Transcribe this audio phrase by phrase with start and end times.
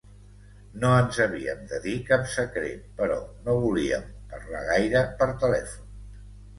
[0.83, 5.99] No ens havíem de dir cap secret, però no volíem parlar gaire per telèfon.